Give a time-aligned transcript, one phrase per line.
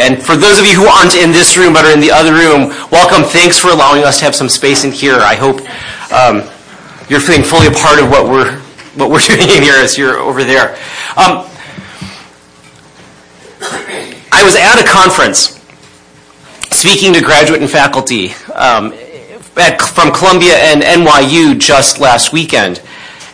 [0.00, 2.32] And for those of you who aren't in this room but are in the other
[2.32, 3.24] room, welcome.
[3.24, 5.16] Thanks for allowing us to have some space in here.
[5.16, 5.60] I hope
[6.12, 6.48] um,
[7.08, 8.60] you're feeling fully a part of what we're
[8.94, 10.74] what we're doing in here as you're over there.
[11.16, 11.48] Um,
[14.30, 15.58] I was at a conference
[16.70, 18.92] speaking to graduate and faculty um,
[19.56, 22.82] at, from Columbia and NYU just last weekend,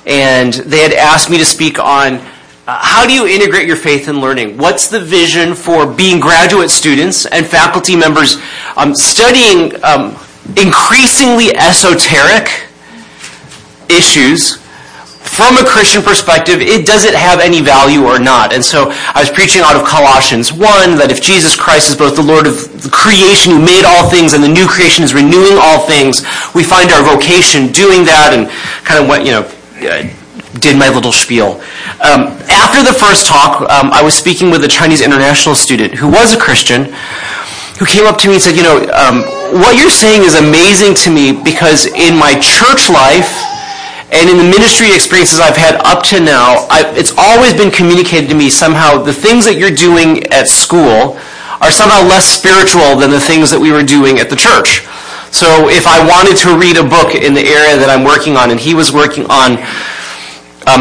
[0.06, 2.24] and they had asked me to speak on
[2.66, 4.56] uh, how do you integrate your faith and learning?
[4.56, 8.40] What's the vision for being graduate students and faculty members
[8.76, 10.16] um, studying um,
[10.56, 12.48] increasingly esoteric
[13.90, 14.64] issues
[15.24, 18.52] from a Christian perspective, it does it have any value or not?
[18.52, 20.60] And so I was preaching out of Colossians 1
[21.00, 24.32] that if Jesus Christ is both the Lord of the creation who made all things
[24.32, 26.22] and the new creation is renewing all things,
[26.54, 28.46] we find our vocation doing that and
[28.84, 29.44] kind of went, you know,
[29.88, 30.06] uh,
[30.60, 31.60] did my little spiel.
[32.00, 36.08] Um, after the first talk, um, I was speaking with a Chinese international student who
[36.08, 36.94] was a Christian
[37.78, 39.22] who came up to me and said, You know, um,
[39.60, 43.42] what you're saying is amazing to me because in my church life
[44.14, 48.28] and in the ministry experiences I've had up to now, I, it's always been communicated
[48.30, 51.18] to me somehow the things that you're doing at school
[51.60, 54.86] are somehow less spiritual than the things that we were doing at the church.
[55.34, 58.54] So if I wanted to read a book in the area that I'm working on,
[58.54, 59.58] and he was working on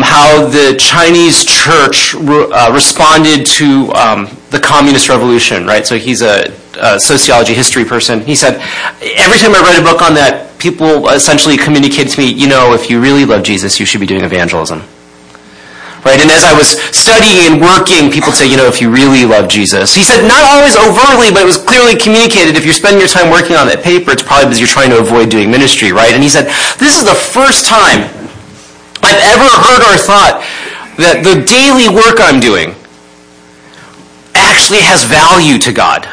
[0.02, 5.86] how the Chinese church uh, responded to um, the communist revolution, right?
[5.86, 8.22] So he's a, a, sociology history person.
[8.22, 8.62] He said,
[9.02, 12.74] every time I read a book on that, people essentially communicated to me, you know,
[12.74, 14.80] if you really love Jesus, you should be doing evangelism.
[16.06, 16.20] Right?
[16.20, 19.48] And as I was studying and working, people say, you know, if you really love
[19.48, 19.96] Jesus.
[19.96, 22.56] He said, not always overtly, but it was clearly communicated.
[22.56, 25.00] If you're spending your time working on that paper, it's probably because you're trying to
[25.00, 26.12] avoid doing ministry, right?
[26.12, 28.23] And he said, this is the first time
[29.14, 30.42] I've ever heard or thought
[30.98, 32.74] that the daily work I'm doing
[34.34, 36.10] actually has value to God.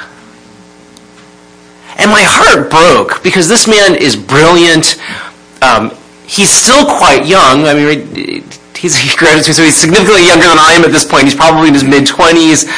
[1.96, 5.00] And my heart broke because this man is brilliant.
[5.64, 5.96] Um,
[6.28, 7.64] he's still quite young.
[7.64, 8.44] I mean,
[8.76, 11.24] he's he graduated, so he's significantly younger than I am at this point.
[11.24, 12.68] He's probably in his mid 20s.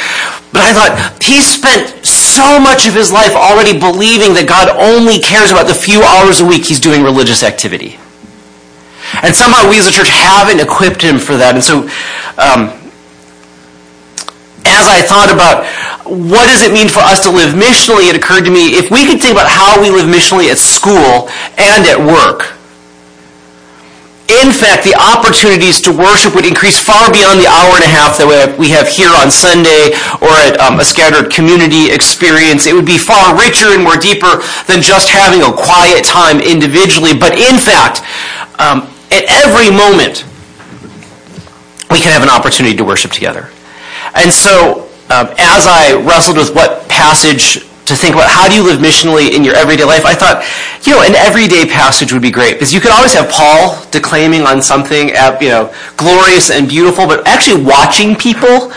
[0.55, 5.19] But I thought, he spent so much of his life already believing that God only
[5.19, 7.97] cares about the few hours a week he's doing religious activity.
[9.21, 11.53] And somehow we as a church haven't equipped him for that.
[11.53, 11.85] And so,
[12.41, 12.73] um,
[14.65, 15.67] as I thought about
[16.07, 19.05] what does it mean for us to live missionally, it occurred to me if we
[19.05, 21.29] could think about how we live missionally at school
[21.59, 22.57] and at work,
[24.31, 28.15] in fact, the opportunities to worship would increase far beyond the hour and a half
[28.17, 29.91] that we have here on Sunday
[30.23, 32.63] or at um, a scattered community experience.
[32.63, 37.11] It would be far richer and more deeper than just having a quiet time individually.
[37.11, 37.99] But in fact,
[38.63, 40.25] um, at every moment,
[41.91, 43.49] we can have an opportunity to worship together.
[44.15, 48.63] And so, um, as I wrestled with what passage to think about how do you
[48.63, 50.43] live missionally in your everyday life, I thought,
[50.87, 54.43] you know, an everyday passage would be great because you could always have Paul declaiming
[54.43, 58.71] on something, you know, glorious and beautiful, but actually watching people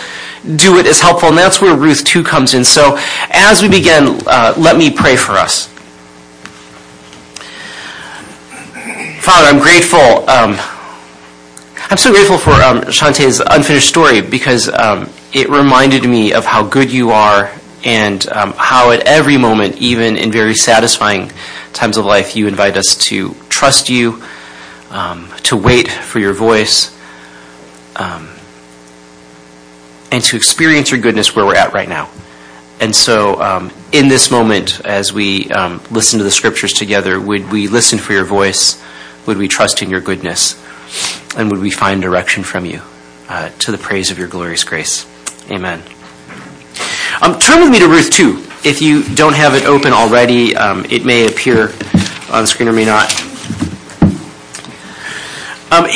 [0.57, 2.65] do it is helpful, and that's where Ruth 2 comes in.
[2.65, 2.99] So,
[3.31, 5.69] as we begin, uh, let me pray for us.
[9.27, 9.99] Father, I'm grateful.
[10.31, 10.57] Um,
[11.91, 16.65] I'm so grateful for um, Shantae's unfinished story because um, it reminded me of how
[16.65, 17.51] good you are
[17.85, 21.33] and um, how at every moment, even in very satisfying
[21.73, 24.23] times of life, you invite us to trust you,
[24.91, 26.97] um, to wait for your voice,
[27.97, 28.29] um,
[30.13, 32.09] and to experience your goodness where we're at right now.
[32.79, 35.47] And so, um, in this moment, as we
[35.91, 38.81] listen to the scriptures together, would we listen for your voice?
[39.27, 40.63] Would we trust in your goodness?
[41.37, 42.81] And would we find direction from you
[43.29, 45.07] uh, to the praise of your glorious grace?
[45.51, 45.83] Amen.
[47.21, 48.69] Um, turn with me to Ruth 2.
[48.69, 51.73] If you don't have it open already, um, it may appear
[52.31, 53.11] on the screen or may not.
[55.73, 55.91] Um,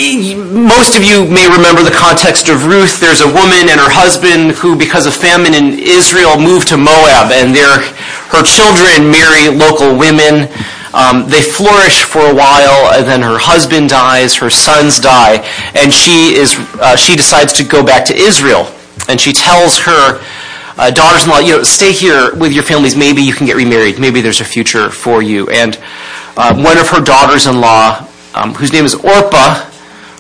[0.67, 2.99] most of you may remember the context of Ruth.
[2.99, 7.31] There's a woman and her husband who, because of famine in Israel, moved to Moab,
[7.31, 10.51] and her children marry local women.
[10.93, 15.37] Um, they flourish for a while, and then her husband dies, her sons die,
[15.75, 18.67] and she is uh, she decides to go back to Israel,
[19.09, 20.21] and she tells her
[20.81, 22.97] uh, daughters-in-law, you know, stay here with your families.
[22.97, 23.99] Maybe you can get remarried.
[23.99, 25.47] Maybe there's a future for you.
[25.51, 25.79] And
[26.39, 29.67] uh, one of her daughters-in-law, um, whose name is Orpah,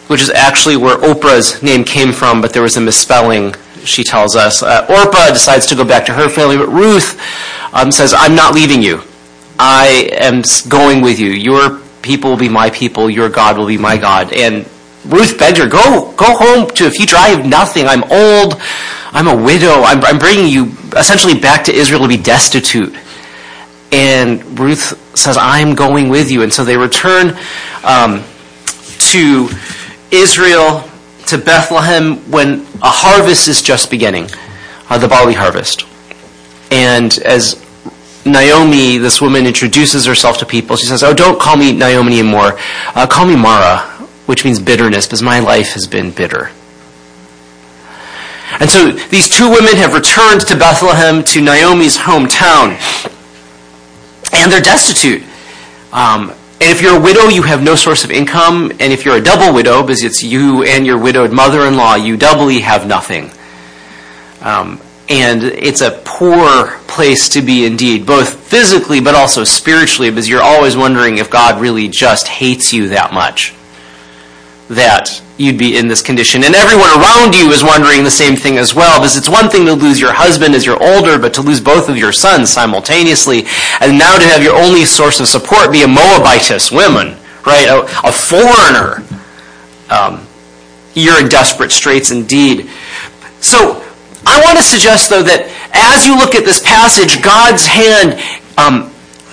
[0.08, 3.54] which is actually where Oprah's name came from, but there was a misspelling.
[3.84, 7.18] She tells us uh, Orpah decides to go back to her family, but Ruth
[7.72, 9.02] um, says, "I'm not leaving you."
[9.62, 11.28] I am going with you.
[11.28, 13.10] Your people will be my people.
[13.10, 14.32] Your God will be my God.
[14.32, 14.66] And
[15.04, 17.16] Ruth begged her, go, go home to a future.
[17.16, 17.86] I have nothing.
[17.86, 18.54] I'm old.
[19.12, 19.82] I'm a widow.
[19.82, 22.96] I'm, I'm bringing you essentially back to Israel to be destitute.
[23.92, 26.42] And Ruth says, I'm going with you.
[26.42, 27.36] And so they return
[27.84, 28.24] um,
[29.10, 29.50] to
[30.10, 30.88] Israel,
[31.26, 34.30] to Bethlehem, when a harvest is just beginning,
[34.88, 35.84] uh, the barley harvest.
[36.70, 37.62] And as
[38.26, 42.58] Naomi, this woman, introduces herself to people, she says, Oh, don't call me Naomi anymore.
[42.94, 43.78] Uh, call me Mara,
[44.26, 46.50] which means bitterness, because my life has been bitter.
[48.58, 52.76] And so these two women have returned to Bethlehem, to Naomi's hometown,
[54.32, 55.22] and they're destitute.
[55.92, 56.30] Um,
[56.60, 58.70] and if you're a widow, you have no source of income.
[58.80, 61.94] And if you're a double widow, because it's you and your widowed mother in law,
[61.94, 63.30] you doubly have nothing.
[64.42, 64.78] Um,
[65.10, 70.42] and it's a poor place to be indeed, both physically but also spiritually, because you're
[70.42, 73.52] always wondering if God really just hates you that much
[74.68, 76.44] that you'd be in this condition.
[76.44, 79.66] And everyone around you is wondering the same thing as well, because it's one thing
[79.66, 83.46] to lose your husband as you're older, but to lose both of your sons simultaneously,
[83.80, 87.66] and now to have your only source of support be a Moabitess woman, right?
[87.66, 89.02] A, a foreigner.
[89.90, 90.24] Um,
[90.94, 92.70] you're in desperate straits indeed.
[93.40, 93.84] So,
[94.26, 98.20] I want to suggest, though, that as you look at this passage, God's hand
[98.60, 98.92] um,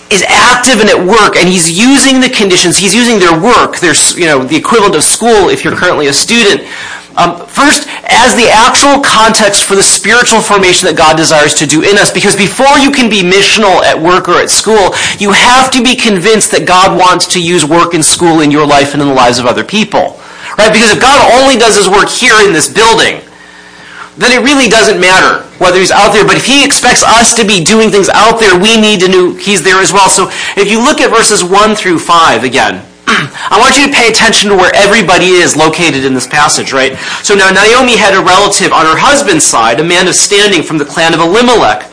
[0.09, 3.95] is active and at work, and he's using the conditions, he's using their work, their,
[4.15, 6.63] you know, the equivalent of school if you're currently a student,
[7.17, 11.81] um, first as the actual context for the spiritual formation that God desires to do
[11.81, 12.13] in us.
[12.13, 15.97] Because before you can be missional at work or at school, you have to be
[15.97, 19.17] convinced that God wants to use work and school in your life and in the
[19.17, 20.21] lives of other people.
[20.55, 20.71] Right?
[20.71, 23.26] Because if God only does his work here in this building,
[24.17, 26.25] then it really doesn't matter whether he's out there.
[26.25, 29.33] But if he expects us to be doing things out there, we need to know
[29.33, 30.09] he's there as well.
[30.09, 34.09] So if you look at verses 1 through 5 again, I want you to pay
[34.09, 36.97] attention to where everybody is located in this passage, right?
[37.23, 40.77] So now Naomi had a relative on her husband's side, a man of standing from
[40.77, 41.83] the clan of Elimelech,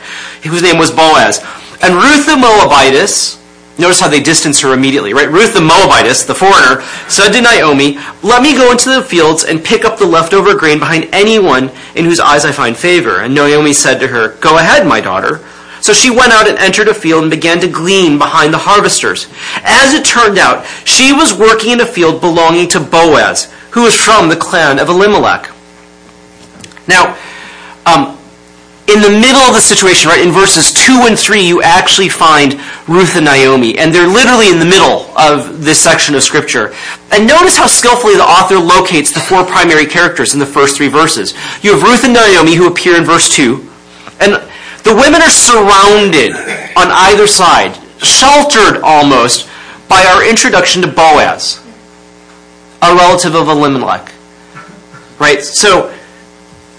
[0.43, 1.39] whose name was Boaz.
[1.81, 3.39] And Ruth the Moabitess,
[3.77, 5.29] Notice how they distance her immediately, right?
[5.29, 9.63] Ruth the Moabitess, the foreigner, said to Naomi, Let me go into the fields and
[9.63, 13.19] pick up the leftover grain behind anyone in whose eyes I find favor.
[13.19, 15.45] And Naomi said to her, Go ahead, my daughter.
[15.81, 19.27] So she went out and entered a field and began to glean behind the harvesters.
[19.57, 23.93] As it turned out, she was working in a field belonging to Boaz, who was
[23.93, 25.51] from the clan of Elimelech.
[26.87, 27.17] Now,
[27.85, 28.14] um,
[28.87, 32.53] in the middle of the situation, right, in verses 2 and 3, you actually find
[32.87, 36.71] Ruth and Naomi, and they're literally in the middle of this section of Scripture.
[37.11, 40.87] And notice how skillfully the author locates the four primary characters in the first three
[40.87, 41.33] verses.
[41.63, 43.55] You have Ruth and Naomi who appear in verse 2,
[44.19, 44.33] and
[44.83, 46.33] the women are surrounded
[46.77, 49.49] on either side, sheltered almost,
[49.89, 51.59] by our introduction to Boaz,
[52.83, 54.11] a relative of Elimelech.
[55.17, 55.41] Right?
[55.41, 55.94] So,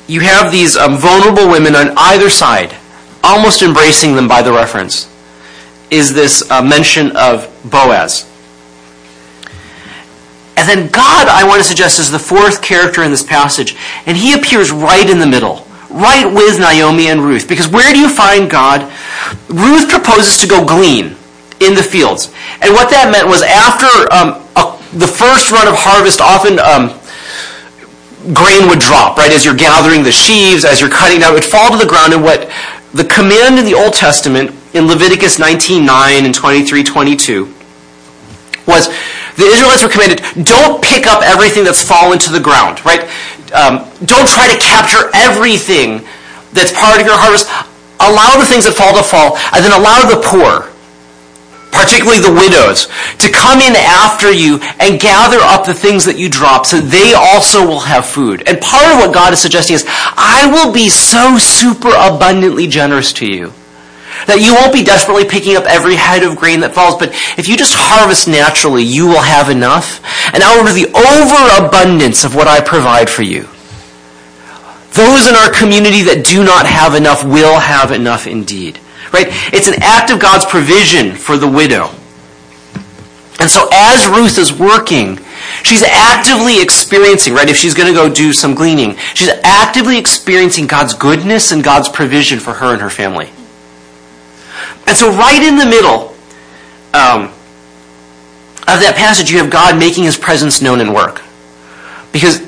[0.06, 2.75] you have these um, vulnerable women on either side,
[3.25, 5.12] almost embracing them by the reference,
[5.91, 8.31] is this uh, mention of Boaz.
[10.56, 13.76] And then God, I want to suggest, is the fourth character in this passage,
[14.06, 17.47] and he appears right in the middle, right with Naomi and Ruth.
[17.47, 18.91] Because where do you find God?
[19.49, 21.17] Ruth proposes to go glean
[21.61, 22.32] in the fields.
[22.62, 26.99] And what that meant was after um, a, the first run of harvest, often um,
[28.32, 29.32] grain would drop, right?
[29.32, 32.12] As you're gathering the sheaves, as you're cutting down, it would fall to the ground.
[32.12, 32.50] And what
[32.94, 37.52] the command in the Old Testament in Leviticus 19:9 and 23:22
[38.66, 38.88] was
[39.37, 43.02] the Israelites were commanded, don't pick up everything that's fallen to the ground, right?
[43.52, 46.04] Um, don't try to capture everything
[46.52, 47.47] that's part of your harvest.
[48.00, 50.68] Allow the things that fall to fall, and then allow the poor,
[51.76, 56.28] particularly the widows, to come in after you and gather up the things that you
[56.28, 58.42] drop so they also will have food.
[58.49, 63.12] And part of what God is suggesting is, I will be so super abundantly generous
[63.14, 63.52] to you
[64.26, 67.49] that you won't be desperately picking up every head of grain that falls, but if
[67.49, 70.00] you just harvest naturally, you will have enough.
[70.33, 73.47] And out of the overabundance of what I provide for you,
[74.97, 78.80] those in our community that do not have enough will have enough indeed.
[79.13, 79.27] Right?
[79.53, 81.91] It's an act of God's provision for the widow.
[83.39, 85.19] And so as Ruth is working,
[85.63, 87.49] she's actively experiencing, right?
[87.49, 91.89] If she's going to go do some gleaning, she's actively experiencing God's goodness and God's
[91.89, 93.31] provision for her and her family.
[94.87, 96.15] And so right in the middle
[96.95, 97.25] um,
[98.67, 101.23] of that passage, you have God making his presence known in work.
[102.13, 102.41] Because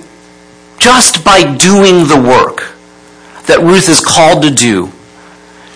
[0.79, 2.73] just by doing the work
[3.47, 4.91] that Ruth is called to do,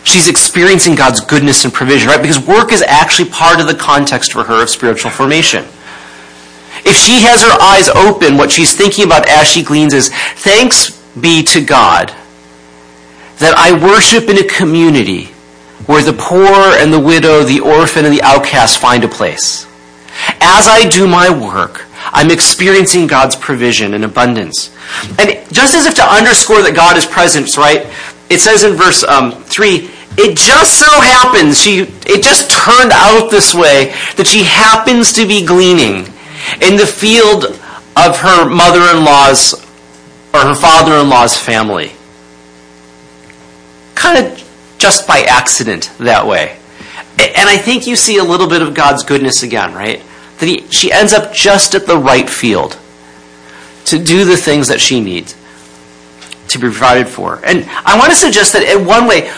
[0.04, 2.20] she's experiencing God's goodness and provision, right?
[2.20, 5.64] Because work is actually part of the context for her of spiritual formation.
[6.84, 11.00] if she has her eyes open, what she's thinking about as she gleans is, thanks
[11.20, 12.12] be to God
[13.38, 15.26] that I worship in a community
[15.86, 19.66] where the poor and the widow, the orphan and the outcast find a place.
[20.40, 24.74] As I do my work, I'm experiencing God's provision and abundance.
[25.18, 27.86] And just as if to underscore that God is present, right?
[28.30, 33.30] It says in verse um, 3, it just so happens, she, it just turned out
[33.30, 36.06] this way that she happens to be gleaning
[36.60, 37.44] in the field
[37.96, 39.54] of her mother-in-law's
[40.34, 41.92] or her father-in-law's family.
[43.94, 46.56] Kind of just by accident that way.
[47.18, 50.02] And I think you see a little bit of God's goodness again, right?
[50.38, 52.78] That he, she ends up just at the right field
[53.86, 55.36] to do the things that she needs
[56.48, 57.40] to be provided for.
[57.44, 59.30] And I want to suggest that in one way,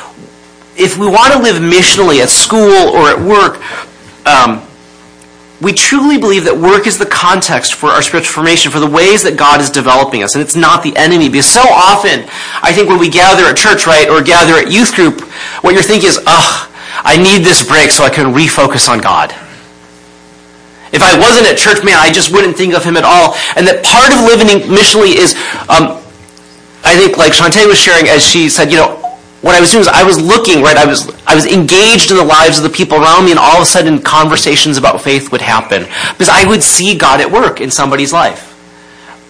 [0.76, 2.61] if we want to live missionally at school
[2.95, 3.62] or at work,
[4.26, 4.62] um,
[5.61, 9.23] we truly believe that work is the context for our spiritual formation, for the ways
[9.23, 11.28] that God is developing us, and it's not the enemy.
[11.28, 12.26] Because so often,
[12.61, 15.21] I think when we gather at church, right, or gather at youth group,
[15.62, 16.71] what you're thinking is, ugh,
[17.02, 19.31] I need this break so I can refocus on God.
[20.93, 23.35] If I wasn't at church, man, I just wouldn't think of him at all.
[23.57, 25.35] And that part of living missionally is,
[25.66, 25.99] um,
[26.85, 29.03] I think, like Shantae was sharing, as she said, you know,
[29.45, 32.17] what I was doing is I was looking, right, I was, I was engaged in
[32.17, 35.31] the lives of the people around me, and all of a sudden conversations about faith
[35.33, 35.83] would happen.
[36.13, 38.57] Because I would see God at work in somebody's life.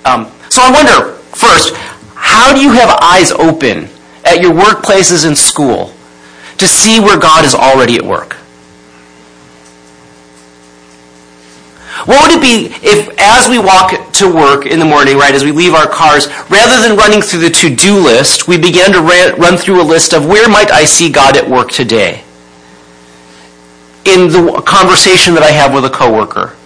[0.06, 1.74] Um, so I wonder, first,
[2.14, 3.88] how do you have eyes open
[4.24, 5.92] at your workplaces and school
[6.58, 8.34] to see where God is already at work?
[12.06, 15.44] What would it be if, as we walk to work in the morning, right, as
[15.44, 19.56] we leave our cars, rather than running through the to-do list, we began to run
[19.56, 22.22] through a list of where might I see God at work today?
[24.04, 26.56] In the conversation that I have with a coworker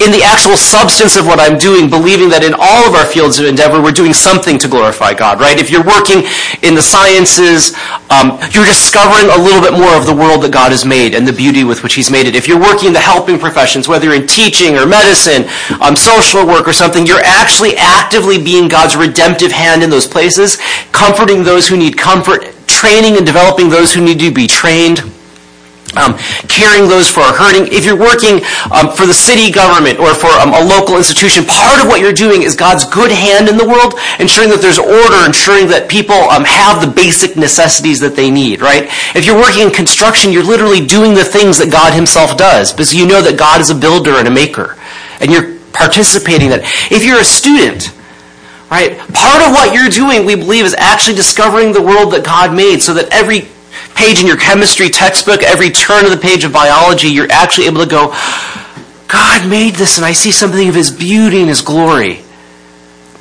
[0.00, 3.38] in the actual substance of what I'm doing, believing that in all of our fields
[3.38, 5.58] of endeavor, we're doing something to glorify God, right?
[5.58, 6.26] If you're working
[6.62, 7.74] in the sciences,
[8.10, 11.26] um, you're discovering a little bit more of the world that God has made and
[11.26, 12.34] the beauty with which He's made it.
[12.34, 15.46] If you're working in the helping professions, whether you're in teaching or medicine,
[15.80, 20.58] um, social work or something, you're actually actively being God's redemptive hand in those places,
[20.90, 25.02] comforting those who need comfort, training and developing those who need to be trained
[26.48, 27.72] caring those for are hurting.
[27.72, 28.40] If you're working
[28.72, 32.12] um, for the city government or for um, a local institution, part of what you're
[32.12, 36.16] doing is God's good hand in the world, ensuring that there's order, ensuring that people
[36.32, 38.88] um, have the basic necessities that they need, right?
[39.14, 42.94] If you're working in construction, you're literally doing the things that God himself does because
[42.94, 44.78] you know that God is a builder and a maker.
[45.20, 46.64] And you're participating in that.
[46.90, 47.92] If you're a student,
[48.70, 52.54] right, part of what you're doing, we believe, is actually discovering the world that God
[52.54, 53.48] made so that every
[53.94, 57.82] page in your chemistry textbook, every turn of the page of biology, you're actually able
[57.82, 58.08] to go,
[59.08, 62.22] God made this and I see something of his beauty and his glory.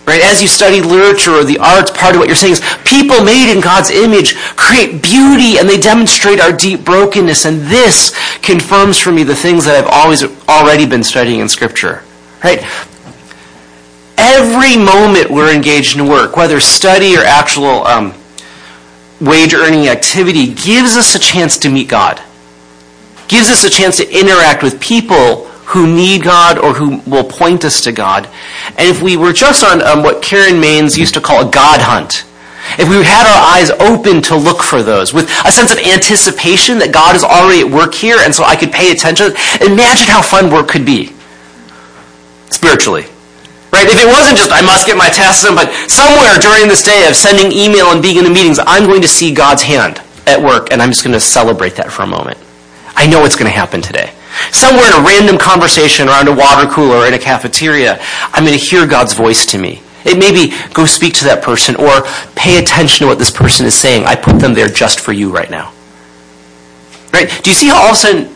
[0.07, 0.21] Right?
[0.23, 3.53] As you study literature or the arts, part of what you're saying is people made
[3.53, 7.45] in God's image create beauty and they demonstrate our deep brokenness.
[7.45, 12.03] And this confirms for me the things that I've always already been studying in Scripture.
[12.43, 12.63] Right?
[14.17, 18.13] Every moment we're engaged in work, whether study or actual um,
[19.21, 22.21] wage earning activity gives us a chance to meet God,
[23.27, 27.63] gives us a chance to interact with people who need God or who will point
[27.63, 28.27] us to God.
[28.77, 31.79] And if we were just on um, what Karen Mains used to call a God
[31.79, 32.25] hunt,
[32.77, 36.77] if we had our eyes open to look for those with a sense of anticipation
[36.79, 39.27] that God is already at work here and so I could pay attention,
[39.61, 41.13] imagine how fun work could be
[42.49, 43.05] spiritually.
[43.71, 43.87] Right?
[43.87, 47.07] If it wasn't just, I must get my tasks done, but somewhere during this day
[47.07, 50.41] of sending email and being in the meetings, I'm going to see God's hand at
[50.41, 52.37] work, and I'm just going to celebrate that for a moment.
[52.95, 54.11] I know it's going to happen today.
[54.51, 57.99] Somewhere in a random conversation around a water cooler or in a cafeteria,
[58.33, 59.81] I'm going to hear God's voice to me.
[60.03, 62.03] It may be go speak to that person or
[62.35, 64.05] pay attention to what this person is saying.
[64.05, 65.71] I put them there just for you right now.
[67.13, 67.29] Right?
[67.43, 68.35] Do you see how all of a sudden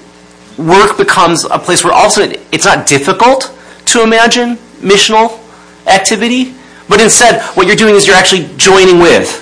[0.58, 5.42] work becomes a place where all of a sudden it's not difficult to imagine missional
[5.88, 6.54] activity,
[6.88, 9.42] but instead what you're doing is you're actually joining with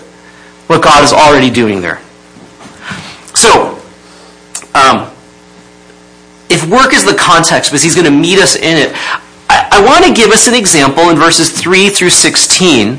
[0.67, 2.01] what God is already doing there.
[3.35, 3.79] So,
[4.73, 5.11] um,
[6.49, 8.91] if work is the context, because he's going to meet us in it,
[9.49, 12.91] I, I want to give us an example in verses 3 through 16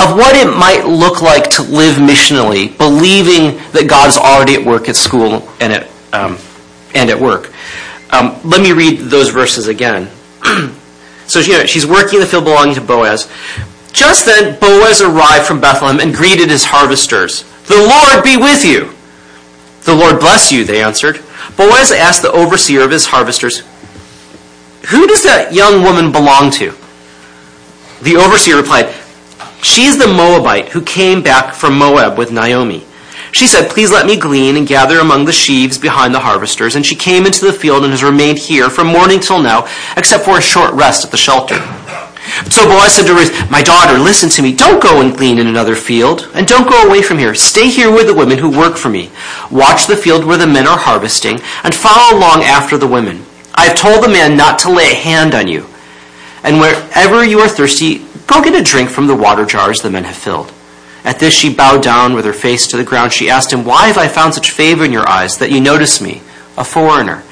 [0.00, 4.64] of what it might look like to live missionally, believing that God is already at
[4.64, 6.36] work at school and at, um,
[6.94, 7.52] and at work.
[8.10, 10.10] Um, let me read those verses again.
[11.26, 13.30] So she's working in the field belonging to Boaz.
[13.92, 17.44] Just then, Boaz arrived from Bethlehem and greeted his harvesters.
[17.66, 18.92] The Lord be with you.
[19.84, 21.22] The Lord bless you, they answered.
[21.56, 23.60] Boaz asked the overseer of his harvesters,
[24.88, 26.74] Who does that young woman belong to?
[28.02, 28.92] The overseer replied,
[29.62, 32.84] She's the Moabite who came back from Moab with Naomi.
[33.34, 36.76] She said, Please let me glean and gather among the sheaves behind the harvesters.
[36.76, 40.24] And she came into the field and has remained here from morning till now, except
[40.24, 41.56] for a short rest at the shelter.
[42.48, 44.54] So Boaz said to Ruth, My daughter, listen to me.
[44.54, 47.34] Don't go and glean in another field, and don't go away from here.
[47.34, 49.10] Stay here with the women who work for me.
[49.50, 53.26] Watch the field where the men are harvesting, and follow along after the women.
[53.56, 55.66] I have told the man not to lay a hand on you.
[56.44, 57.98] And wherever you are thirsty,
[58.28, 60.53] go get a drink from the water jars the men have filled.
[61.04, 63.12] At this she bowed down with her face to the ground.
[63.12, 66.00] She asked him, Why have I found such favor in your eyes that you notice
[66.00, 66.22] me,
[66.56, 67.22] a foreigner?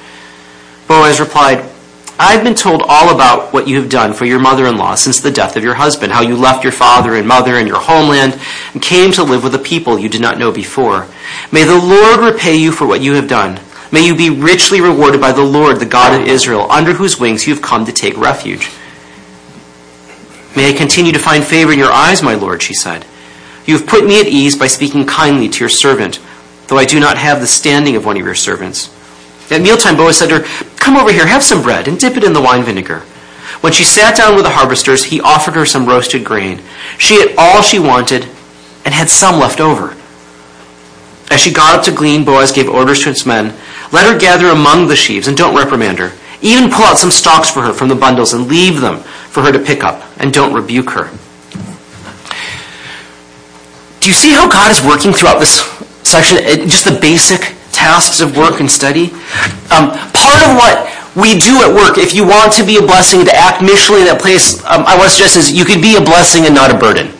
[0.86, 1.70] Boaz replied,
[2.18, 5.56] I've been told all about what you have done for your mother-in-law since the death
[5.56, 8.38] of your husband, how you left your father and mother and your homeland
[8.74, 11.08] and came to live with a people you did not know before.
[11.50, 13.58] May the Lord repay you for what you have done.
[13.90, 17.46] May you be richly rewarded by the Lord, the God of Israel, under whose wings
[17.46, 18.70] you have come to take refuge.
[20.54, 23.06] May I continue to find favor in your eyes, my Lord, she said.
[23.66, 26.20] You have put me at ease by speaking kindly to your servant,
[26.66, 28.90] though I do not have the standing of one of your servants.
[29.50, 32.24] At mealtime, Boaz said to her, Come over here, have some bread, and dip it
[32.24, 33.00] in the wine vinegar.
[33.60, 36.60] When she sat down with the harvesters, he offered her some roasted grain.
[36.98, 38.26] She ate all she wanted
[38.84, 39.96] and had some left over.
[41.30, 43.54] As she got up to glean, Boaz gave orders to his men
[43.92, 46.12] Let her gather among the sheaves, and don't reprimand her.
[46.40, 49.52] Even pull out some stalks for her from the bundles and leave them for her
[49.52, 51.10] to pick up, and don't rebuke her.
[54.02, 55.62] Do you see how God is working throughout this
[56.02, 56.42] section?
[56.66, 59.14] Just the basic tasks of work and study.
[59.70, 63.22] Um, part of what we do at work, if you want to be a blessing,
[63.24, 65.94] to act missionally in that place, um, I want to suggest is you can be
[65.94, 67.14] a blessing and not a burden.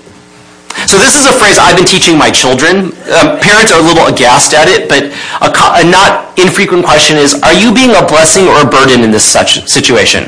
[0.91, 2.91] So this is a phrase I've been teaching my children.
[3.15, 5.07] Um, parents are a little aghast at it, but
[5.39, 9.15] a, a, not infrequent question is, are you being a blessing or a burden in
[9.15, 10.27] this such situation?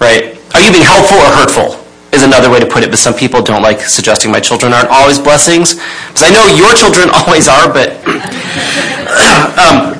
[0.00, 0.40] Right?
[0.56, 1.79] Are you being helpful or hurtful?
[2.12, 4.88] Is another way to put it, but some people don't like suggesting my children aren't
[4.88, 5.74] always blessings.
[5.74, 7.94] Because I know your children always are, but.
[9.58, 9.96] um,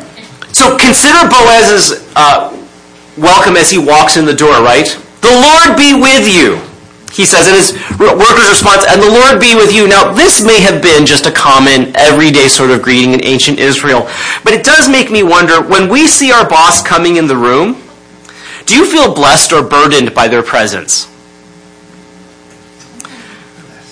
[0.52, 2.50] so consider Boaz's uh,
[3.16, 4.86] welcome as he walks in the door, right?
[5.20, 6.58] The Lord be with you.
[7.12, 9.88] He says in his worker's response, and the Lord be with you.
[9.88, 14.08] Now, this may have been just a common, everyday sort of greeting in ancient Israel,
[14.44, 17.82] but it does make me wonder when we see our boss coming in the room,
[18.66, 21.09] do you feel blessed or burdened by their presence?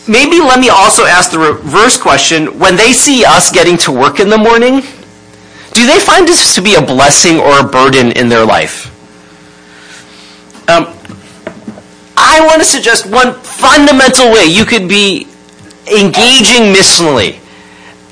[0.08, 2.58] Maybe let me also ask the reverse question.
[2.58, 4.80] When they see us getting to work in the morning,
[5.72, 8.94] do they find this to be a blessing or a burden in their life?
[10.68, 10.86] Um,
[12.16, 15.26] I want to suggest one fundamental way you could be
[15.86, 17.40] engaging missionally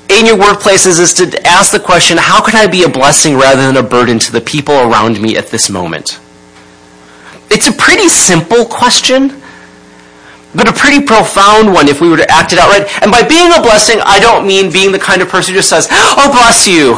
[0.09, 3.61] in your workplaces is to ask the question, how can I be a blessing rather
[3.61, 6.19] than a burden to the people around me at this moment?
[7.49, 9.36] It's a pretty simple question,
[10.55, 12.87] but a pretty profound one if we were to act it out right.
[13.03, 15.69] And by being a blessing, I don't mean being the kind of person who just
[15.69, 16.95] says, oh, bless you,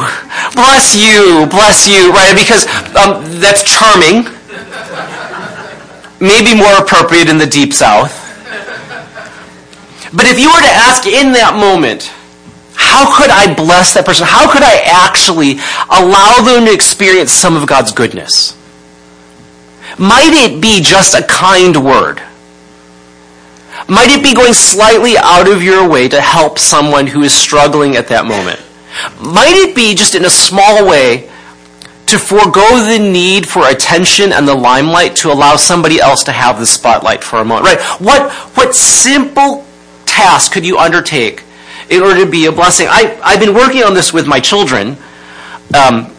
[0.54, 2.32] bless you, bless you, right?
[2.34, 4.24] Because um, that's charming.
[6.20, 8.16] Maybe more appropriate in the deep south.
[10.12, 12.10] But if you were to ask in that moment,
[12.74, 14.26] how could I bless that person?
[14.28, 15.60] How could I actually
[15.90, 18.56] allow them to experience some of God's goodness?
[19.98, 22.22] Might it be just a kind word?
[23.88, 27.96] Might it be going slightly out of your way to help someone who is struggling
[27.96, 28.60] at that moment?
[29.20, 31.30] Might it be just in a small way
[32.06, 36.58] to forego the need for attention and the limelight to allow somebody else to have
[36.58, 37.66] the spotlight for a moment?
[37.66, 37.80] Right?
[38.00, 39.64] What, what simple
[40.06, 41.44] task could you undertake
[41.88, 42.86] in order to be a blessing?
[42.88, 44.96] I, I've been working on this with my children.
[45.74, 46.12] Um,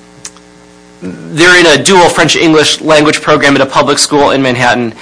[1.01, 4.93] they're in a dual French-English language program at a public school in Manhattan.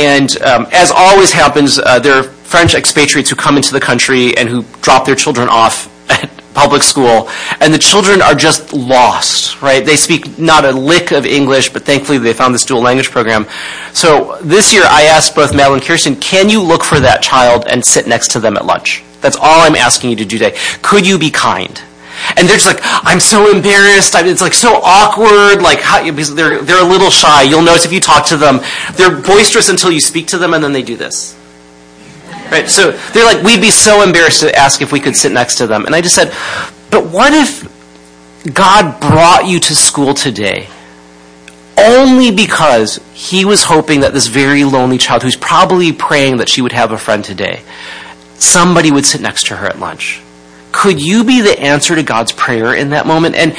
[0.00, 4.34] And um, as always happens, uh, there are French expatriates who come into the country
[4.34, 7.28] and who drop their children off at public school,
[7.60, 9.84] and the children are just lost, right?
[9.84, 13.46] They speak not a lick of English, but thankfully they found this dual language program.
[13.92, 17.84] So this year I asked both Madeline Kirsten, can you look for that child and
[17.84, 19.04] sit next to them at lunch?
[19.20, 20.58] That's all I'm asking you to do today.
[20.80, 21.78] Could you be kind?
[22.36, 24.14] And they're just like, I'm so embarrassed.
[24.14, 25.62] I it's like so awkward.
[25.62, 27.42] Like, how, because they're, they're a little shy.
[27.42, 28.60] You'll notice if you talk to them,
[28.94, 31.36] they're boisterous until you speak to them and then they do this.
[32.50, 32.68] Right?
[32.68, 35.66] So they're like, we'd be so embarrassed to ask if we could sit next to
[35.66, 35.86] them.
[35.86, 36.34] And I just said,
[36.90, 40.68] but what if God brought you to school today
[41.78, 46.60] only because he was hoping that this very lonely child who's probably praying that she
[46.60, 47.62] would have a friend today,
[48.34, 50.20] somebody would sit next to her at lunch?
[50.80, 53.34] Could you be the answer to God's prayer in that moment?
[53.34, 53.54] And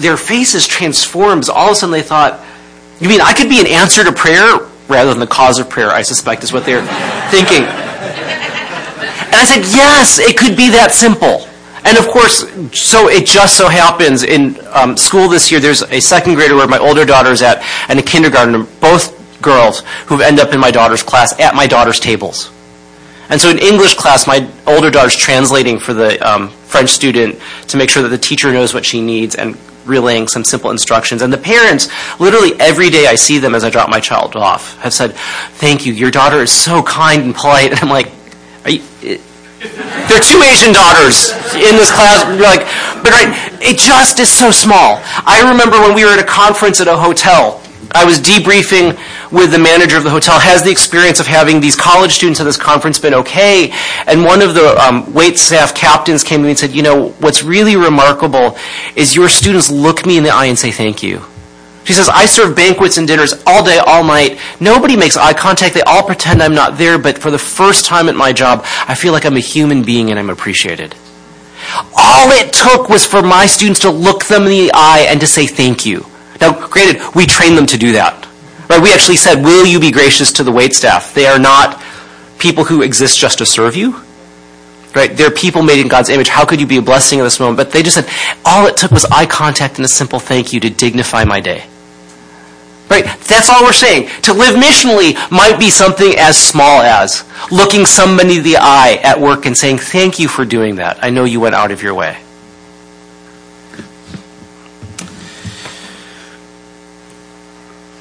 [0.00, 1.48] their faces transforms.
[1.48, 2.44] All of a sudden they thought,
[3.00, 4.58] You mean I could be an answer to prayer
[4.90, 6.84] rather than the cause of prayer, I suspect is what they're
[7.30, 7.62] thinking.
[9.30, 11.46] And I said, yes, it could be that simple.
[11.84, 12.40] And of course,
[12.78, 16.68] so it just so happens in um, school this year, there's a second grader where
[16.68, 21.02] my older daughter's at, and a kindergartner, both girls who've ended up in my daughter's
[21.02, 22.52] class at my daughter's tables.
[23.30, 27.76] And so in English class, my older daughter's translating for the um, French student to
[27.76, 31.22] make sure that the teacher knows what she needs and relaying some simple instructions.
[31.22, 31.88] And the parents,
[32.20, 35.86] literally every day I see them as I drop my child off, have said, thank
[35.86, 37.70] you, your daughter is so kind and polite.
[37.70, 38.10] And I'm like,
[38.64, 38.82] are you...
[39.02, 39.20] It,
[39.60, 42.24] there are two Asian daughters in this class.
[42.26, 42.64] You're like,
[43.04, 45.02] but right, it just is so small.
[45.04, 47.60] I remember when we were at a conference at a hotel,
[47.92, 48.98] I was debriefing
[49.32, 50.38] with the manager of the hotel.
[50.38, 53.72] Has the experience of having these college students at this conference been okay?
[54.06, 57.10] And one of the um, wait staff captains came to me and said, you know,
[57.20, 58.56] what's really remarkable
[58.96, 61.22] is your students look me in the eye and say thank you.
[61.84, 64.38] She says, I serve banquets and dinners all day, all night.
[64.60, 65.74] Nobody makes eye contact.
[65.74, 68.94] They all pretend I'm not there, but for the first time at my job, I
[68.94, 70.94] feel like I'm a human being and I'm appreciated.
[71.96, 75.26] All it took was for my students to look them in the eye and to
[75.26, 76.06] say thank you.
[76.40, 78.26] Now, granted, we train them to do that.
[78.68, 78.82] Right?
[78.82, 81.12] We actually said, will you be gracious to the wait staff?
[81.12, 81.82] They are not
[82.38, 84.00] people who exist just to serve you.
[84.94, 85.14] Right?
[85.14, 86.28] They're people made in God's image.
[86.28, 87.58] How could you be a blessing in this moment?
[87.58, 88.08] But they just said,
[88.44, 91.64] all it took was eye contact and a simple thank you to dignify my day.
[92.88, 93.04] Right?
[93.04, 94.08] That's all we're saying.
[94.22, 99.20] To live missionally might be something as small as looking somebody in the eye at
[99.20, 101.04] work and saying, thank you for doing that.
[101.04, 102.18] I know you went out of your way.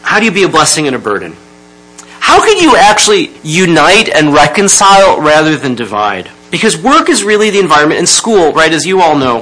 [0.10, 1.36] How do you be a blessing and a burden?
[2.20, 6.32] How can you actually unite and reconcile rather than divide?
[6.50, 9.42] Because work is really the environment, in school, right, as you all know,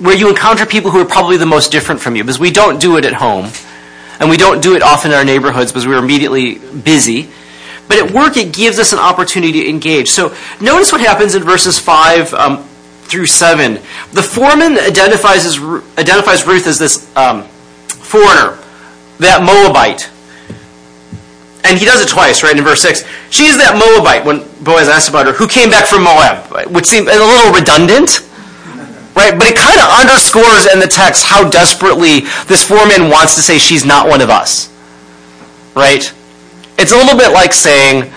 [0.00, 2.80] where you encounter people who are probably the most different from you, because we don't
[2.80, 3.52] do it at home,
[4.18, 7.28] and we don't do it often in our neighborhoods because we're immediately busy.
[7.86, 10.08] But at work, it gives us an opportunity to engage.
[10.08, 12.64] So notice what happens in verses 5 um,
[13.02, 13.74] through 7.
[13.74, 15.58] The foreman identifies, as,
[15.96, 18.58] identifies Ruth as this um, foreigner,
[19.22, 20.10] that Moabite.
[21.64, 23.06] And he does it twice, right, in verse 6.
[23.30, 27.06] She's that Moabite, when Boaz asks about her, who came back from Moab, which seems
[27.06, 28.28] a little redundant.
[29.14, 29.36] Right?
[29.36, 33.58] But it kind of underscores in the text how desperately this foreman wants to say
[33.58, 34.72] she's not one of us.
[35.76, 36.12] Right?
[36.78, 38.10] It's a little bit like saying,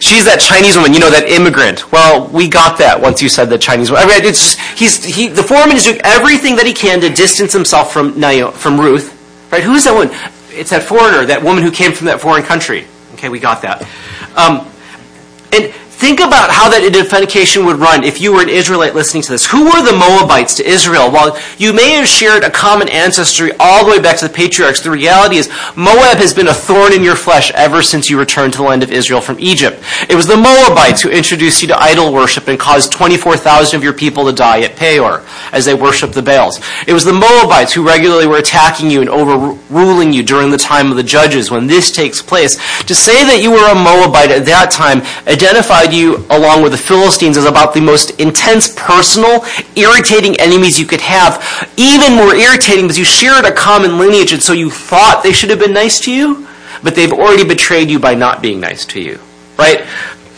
[0.00, 1.92] she's that Chinese woman, you know, that immigrant.
[1.92, 4.08] Well, we got that once you said the Chinese woman.
[4.08, 7.10] I mean, it's just, he's, he, the foreman is doing everything that he can to
[7.10, 8.20] distance himself from,
[8.52, 9.19] from Ruth.
[9.50, 9.62] Right?
[9.62, 10.10] Who is that woman?
[10.50, 12.86] It's that foreigner, that woman who came from that foreign country.
[13.14, 13.82] Okay, we got that.
[14.36, 14.66] Um,
[15.52, 19.32] and Think about how that identification would run if you were an Israelite listening to
[19.32, 19.44] this.
[19.44, 21.10] Who were the Moabites to Israel?
[21.10, 24.80] While you may have shared a common ancestry all the way back to the patriarchs,
[24.80, 28.54] the reality is Moab has been a thorn in your flesh ever since you returned
[28.54, 29.78] to the land of Israel from Egypt.
[30.08, 33.92] It was the Moabites who introduced you to idol worship and caused 24,000 of your
[33.92, 36.62] people to die at Peor as they worshiped the Baals.
[36.86, 40.90] It was the Moabites who regularly were attacking you and overruling you during the time
[40.90, 42.56] of the judges when this takes place.
[42.84, 46.78] To say that you were a Moabite at that time identified you, along with the
[46.78, 49.44] Philistines, is about the most intense, personal,
[49.76, 51.42] irritating enemies you could have.
[51.76, 55.50] Even more irritating because you shared a common lineage, and so you thought they should
[55.50, 56.46] have been nice to you,
[56.82, 59.18] but they've already betrayed you by not being nice to you.
[59.58, 59.84] Right?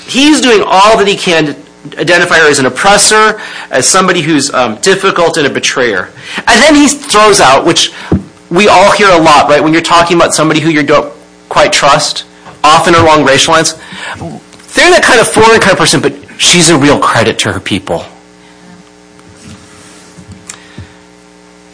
[0.07, 4.53] He's doing all that he can to identify her as an oppressor, as somebody who's
[4.55, 6.11] um, difficult and a betrayer.
[6.37, 7.93] And then he throws out, which
[8.51, 9.63] we all hear a lot, right?
[9.63, 11.13] When you're talking about somebody who you don't
[11.49, 12.25] quite trust,
[12.63, 13.75] often along racial lines,
[14.75, 17.61] they're that kind of foreign kind of person, but she's a real credit to her
[17.61, 18.05] people.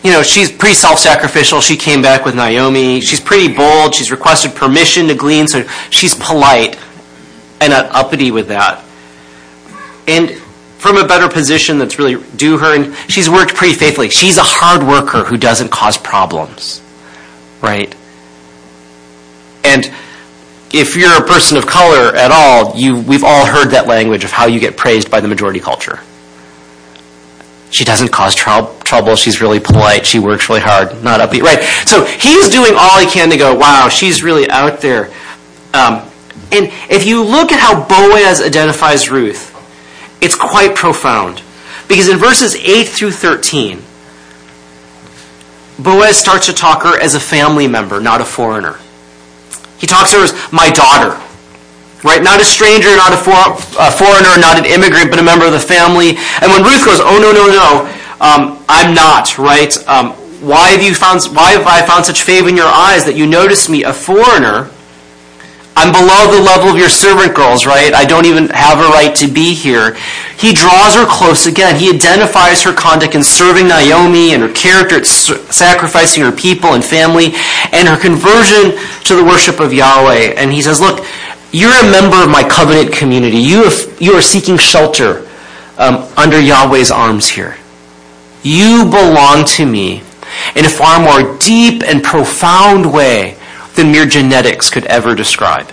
[0.03, 1.61] You know, she's pretty self-sacrificial.
[1.61, 3.01] She came back with Naomi.
[3.01, 3.95] She's pretty bold.
[3.95, 6.79] She's requested permission to glean, so she's polite
[7.61, 8.85] and not uppity with that.
[10.07, 10.31] And
[10.79, 14.09] from a better position that's really due her, and she's worked pretty faithfully.
[14.09, 16.81] She's a hard worker who doesn't cause problems,
[17.61, 17.95] right?
[19.65, 19.93] And
[20.73, 24.47] if you're a person of color at all, we've all heard that language of how
[24.47, 26.01] you get praised by the majority culture.
[27.71, 29.17] She doesn't cause trou- trouble.
[29.17, 30.07] She's really polite.
[30.07, 31.03] She works really hard.
[31.03, 31.43] Not upbeat.
[31.43, 31.63] Right.
[31.87, 35.11] So he's doing all he can to go, wow, she's really out there.
[35.75, 36.03] Um,
[36.51, 39.55] and if you look at how Boaz identifies Ruth,
[40.23, 41.43] it's quite profound.
[41.89, 43.83] Because in verses 8 through 13,
[45.79, 48.79] Boaz starts to talk her as a family member, not a foreigner.
[49.79, 51.17] He talks to her as my daughter.
[52.05, 52.23] Right?
[52.23, 55.53] Not a stranger, not a, for, a foreigner, not an immigrant, but a member of
[55.53, 56.15] the family.
[56.43, 59.75] And when Ruth goes, oh, no, no, no, um, I'm not, right?
[59.89, 63.17] Um, why have you found why have I found such favor in your eyes that
[63.17, 64.71] you notice me, a foreigner?
[65.75, 67.95] I'm below the level of your servant girls, right?
[67.95, 69.95] I don't even have a right to be here.
[70.37, 71.79] He draws her close again.
[71.79, 75.07] He identifies her conduct in serving Naomi and her character at
[75.51, 77.33] sacrificing her people and family
[77.73, 80.35] and her conversion to the worship of Yahweh.
[80.37, 81.05] And he says, look,
[81.53, 83.39] you're a member of my covenant community.
[83.39, 85.27] You, have, you are seeking shelter
[85.79, 87.57] um, under Yahweh's arms here.
[88.43, 90.03] You belong to me
[90.55, 93.37] in a far more deep and profound way
[93.75, 95.73] than mere genetics could ever describe.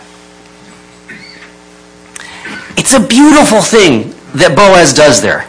[2.78, 5.48] It's a beautiful thing that Boaz does there.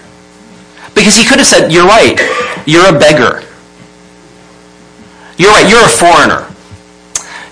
[0.95, 2.17] Because he could have said, You're right,
[2.67, 3.43] you're a beggar.
[5.39, 6.49] You're right, you're a foreigner.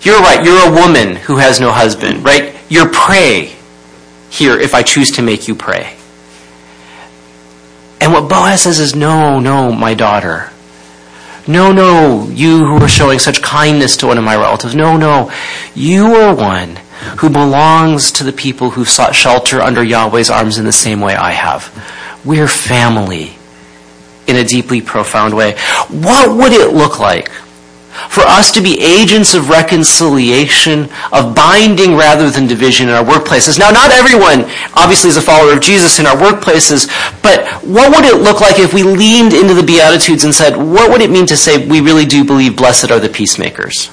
[0.02, 2.54] You're right, you're a woman who has no husband, right?
[2.68, 3.54] You're prey
[4.30, 5.96] here if I choose to make you prey.
[8.00, 10.50] And what Boaz says is, No, no, my daughter.
[11.46, 14.74] No, no, you who are showing such kindness to one of my relatives.
[14.74, 15.30] No, no,
[15.74, 16.76] you are one
[17.18, 21.14] who belongs to the people who sought shelter under Yahweh's arms in the same way
[21.14, 21.70] I have.
[22.24, 23.36] We're family
[24.26, 25.52] in a deeply profound way.
[25.88, 27.30] What would it look like
[28.08, 33.58] for us to be agents of reconciliation, of binding rather than division in our workplaces.
[33.58, 36.88] Now, not everyone obviously is a follower of Jesus in our workplaces,
[37.22, 40.90] but what would it look like if we leaned into the Beatitudes and said, what
[40.90, 43.90] would it mean to say we really do believe blessed are the peacemakers?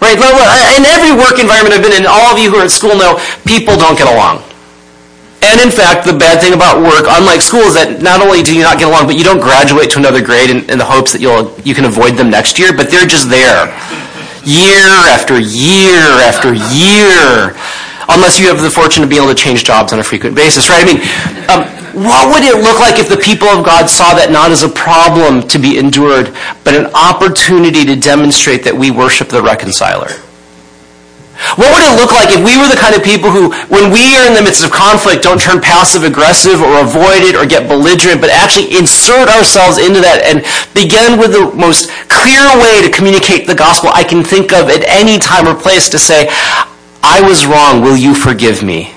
[0.00, 0.16] Right?
[0.16, 3.20] In every work environment I've been in, all of you who are at school know
[3.46, 4.42] people don't get along.
[5.50, 8.54] And in fact, the bad thing about work, unlike school, is that not only do
[8.54, 11.20] you not get along, but you don't graduate to another grade in, the hopes that
[11.20, 13.66] you'll you can avoid them next year, but they're just there.
[14.46, 17.58] Year after year after year.
[18.06, 20.70] Unless you have the fortune of being able to change jobs on a frequent basis,
[20.70, 20.82] right?
[20.82, 21.02] I mean,
[21.50, 21.62] um,
[21.98, 24.68] what would it look like if the people of God saw that not as a
[24.68, 26.32] problem to be endured,
[26.62, 30.08] but an opportunity to demonstrate that we worship the reconciler?
[31.56, 34.16] What would it look like if we were the kind of people who, when we
[34.20, 37.66] are in the midst of conflict, don't turn passive aggressive or avoid it or get
[37.66, 40.44] belligerent, but actually insert ourselves into that and
[40.76, 44.84] begin with the most clear way to communicate the gospel I can think of at
[44.84, 46.28] any time or place to say,
[47.02, 48.92] I was wrong, will you forgive me?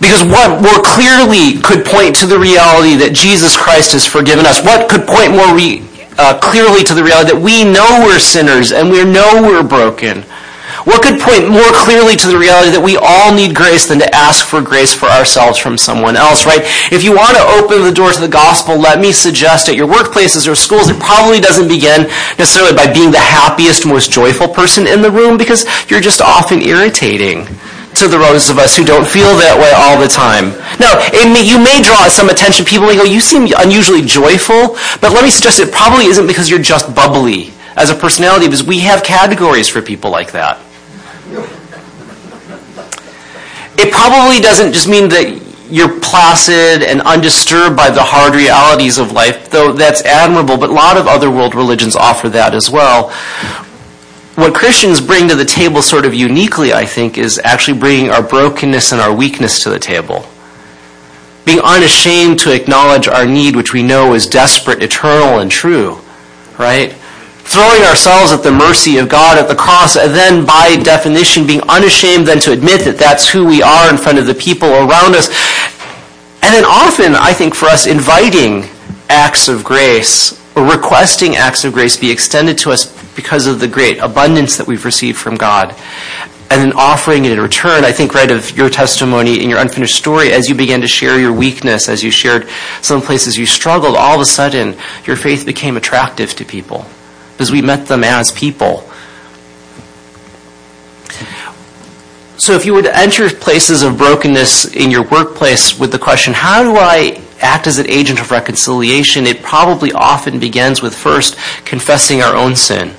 [0.00, 4.64] Because what more clearly could point to the reality that Jesus Christ has forgiven us?
[4.64, 5.84] What could point more re-
[6.18, 10.22] uh, clearly to the reality that we know we're sinners and we know we're broken.
[10.86, 14.14] What could point more clearly to the reality that we all need grace than to
[14.14, 16.62] ask for grace for ourselves from someone else, right?
[16.92, 19.88] If you want to open the door to the gospel, let me suggest at your
[19.88, 22.06] workplaces or schools, it probably doesn't begin
[22.38, 26.62] necessarily by being the happiest, most joyful person in the room because you're just often
[26.62, 27.48] irritating
[27.98, 30.52] to the rest of us who don't feel that way all the time.
[30.78, 31.00] Now,
[31.32, 32.64] may, you may draw some attention.
[32.64, 36.50] People may go, you seem unusually joyful, but let me suggest it probably isn't because
[36.50, 40.58] you're just bubbly as a personality, because we have categories for people like that.
[43.78, 49.12] It probably doesn't just mean that you're placid and undisturbed by the hard realities of
[49.12, 53.12] life, though that's admirable, but a lot of other world religions offer that as well
[54.36, 58.22] what Christians bring to the table sort of uniquely, I think, is actually bringing our
[58.22, 60.26] brokenness and our weakness to the table.
[61.46, 65.98] Being unashamed to acknowledge our need, which we know is desperate, eternal, and true,
[66.58, 66.92] right?
[66.92, 71.62] Throwing ourselves at the mercy of God at the cross, and then by definition being
[71.62, 75.14] unashamed then to admit that that's who we are in front of the people around
[75.14, 75.28] us.
[76.42, 78.64] And then often, I think for us, inviting
[79.08, 83.66] acts of grace or requesting acts of grace be extended to us because of the
[83.66, 85.74] great abundance that we've received from God.
[86.48, 89.96] And then offering it in return, I think, right, of your testimony and your unfinished
[89.96, 92.48] story, as you began to share your weakness, as you shared
[92.82, 94.76] some places you struggled, all of a sudden,
[95.06, 96.86] your faith became attractive to people
[97.32, 98.88] because we met them as people.
[102.38, 106.32] So if you were to enter places of brokenness in your workplace with the question,
[106.32, 111.36] how do I act as an agent of reconciliation, it probably often begins with first
[111.64, 112.94] confessing our own sin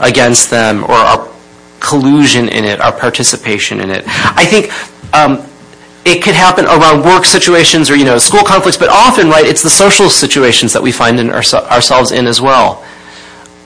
[0.00, 1.28] against them or our
[1.80, 4.04] collusion in it, our participation in it.
[4.06, 4.72] I think
[5.14, 5.44] um,
[6.04, 9.62] it could happen around work situations or you know school conflicts, but often, right, it's
[9.62, 12.84] the social situations that we find in ourselves in as well.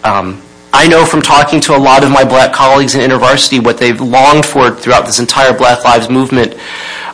[0.04, 0.42] Um,
[0.72, 4.00] I know from talking to a lot of my black colleagues in InterVarsity what they've
[4.00, 6.54] longed for throughout this entire Black Lives Movement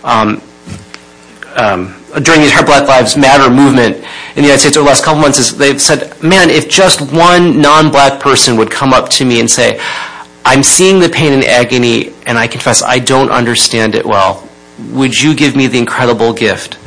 [0.04, 0.40] um,
[2.22, 5.21] during the entire Black Lives Matter movement in the United States over the last couple
[5.21, 9.41] months is they've said, man, if just one non-black person would come up to me
[9.41, 9.81] and say,
[10.45, 14.49] I'm seeing the pain and agony, and I confess I don't understand it well.
[14.93, 16.79] Would you give me the incredible gift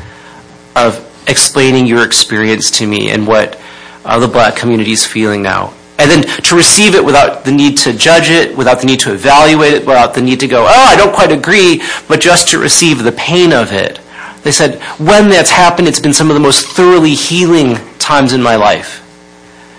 [0.75, 3.59] of explaining your experience to me and what
[4.05, 5.73] uh, the black community is feeling now.
[5.97, 9.13] And then to receive it without the need to judge it, without the need to
[9.13, 12.57] evaluate it, without the need to go, oh, I don't quite agree, but just to
[12.57, 14.00] receive the pain of it.
[14.43, 18.41] They said, when that's happened, it's been some of the most thoroughly healing times in
[18.41, 18.97] my life.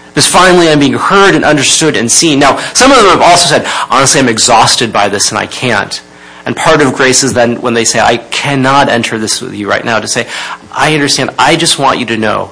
[0.09, 2.39] Because finally I'm being heard and understood and seen.
[2.39, 6.03] Now, some of them have also said, honestly, I'm exhausted by this and I can't.
[6.45, 9.69] And part of grace is then when they say, I cannot enter this with you
[9.69, 10.29] right now, to say,
[10.71, 12.51] I understand, I just want you to know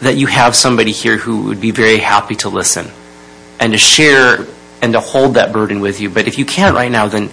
[0.00, 2.90] that you have somebody here who would be very happy to listen
[3.60, 4.46] and to share
[4.82, 6.10] and to hold that burden with you.
[6.10, 7.30] But if you can't right now, then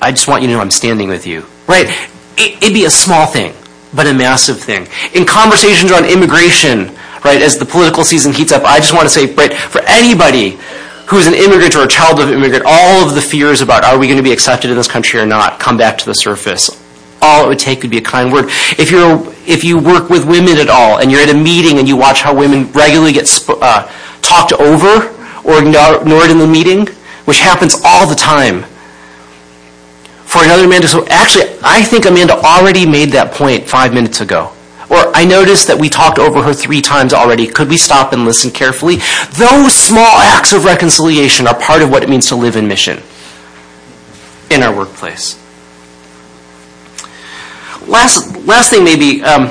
[0.00, 1.44] I just want you to know I'm standing with you.
[1.68, 1.86] Right?
[2.36, 3.54] It'd be a small thing,
[3.94, 4.88] but a massive thing.
[5.14, 6.94] In conversations on immigration,
[7.24, 10.58] right, as the political season heats up, I just want to say, right, for anybody
[11.06, 13.84] who is an immigrant or a child of an immigrant, all of the fears about
[13.84, 16.14] are we going to be accepted in this country or not come back to the
[16.14, 16.80] surface.
[17.20, 18.46] All it would take would be a kind word.
[18.78, 21.88] If you're if you work with women at all and you're at a meeting and
[21.88, 23.90] you watch how women regularly get uh,
[24.22, 25.08] talked over
[25.44, 26.86] or ignored in the meeting,
[27.26, 28.64] which happens all the time,
[30.34, 34.20] for another man to so actually I think Amanda already made that point five minutes
[34.20, 34.50] ago.
[34.90, 37.46] Or I noticed that we talked over her three times already.
[37.46, 38.96] Could we stop and listen carefully?
[39.38, 43.00] Those small acts of reconciliation are part of what it means to live in mission
[44.50, 45.40] in our workplace.
[47.86, 49.50] Last, last thing maybe, um,